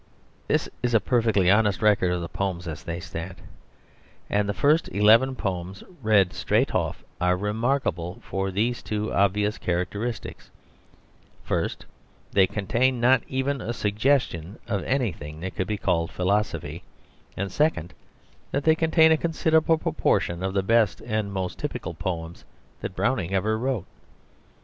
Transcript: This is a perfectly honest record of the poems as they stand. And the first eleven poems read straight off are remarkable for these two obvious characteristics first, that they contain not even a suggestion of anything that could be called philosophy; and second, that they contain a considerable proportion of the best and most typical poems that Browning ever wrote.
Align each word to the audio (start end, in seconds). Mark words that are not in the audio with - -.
This 0.47 0.67
is 0.81 0.95
a 0.95 0.99
perfectly 0.99 1.51
honest 1.51 1.79
record 1.79 2.11
of 2.11 2.21
the 2.21 2.27
poems 2.27 2.67
as 2.67 2.81
they 2.81 2.99
stand. 2.99 3.35
And 4.31 4.49
the 4.49 4.53
first 4.55 4.89
eleven 4.89 5.35
poems 5.35 5.83
read 6.01 6.33
straight 6.33 6.73
off 6.73 7.03
are 7.21 7.37
remarkable 7.37 8.19
for 8.23 8.49
these 8.49 8.81
two 8.81 9.13
obvious 9.13 9.59
characteristics 9.59 10.49
first, 11.43 11.81
that 12.31 12.35
they 12.35 12.47
contain 12.47 12.99
not 12.99 13.21
even 13.27 13.61
a 13.61 13.73
suggestion 13.73 14.57
of 14.65 14.83
anything 14.85 15.39
that 15.41 15.55
could 15.55 15.67
be 15.67 15.77
called 15.77 16.09
philosophy; 16.11 16.81
and 17.37 17.51
second, 17.51 17.93
that 18.49 18.63
they 18.63 18.73
contain 18.73 19.11
a 19.11 19.17
considerable 19.17 19.77
proportion 19.77 20.41
of 20.41 20.55
the 20.55 20.63
best 20.63 20.99
and 21.01 21.31
most 21.31 21.59
typical 21.59 21.93
poems 21.93 22.43
that 22.79 22.95
Browning 22.95 23.35
ever 23.35 23.55
wrote. 23.55 23.85